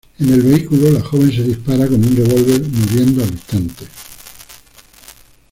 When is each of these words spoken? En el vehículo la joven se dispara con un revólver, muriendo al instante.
En 0.17 0.33
el 0.33 0.41
vehículo 0.41 0.89
la 0.89 1.01
joven 1.03 1.31
se 1.31 1.43
dispara 1.43 1.85
con 1.85 2.03
un 2.03 2.15
revólver, 2.15 2.63
muriendo 2.69 3.21
al 3.21 3.29
instante. 3.29 3.85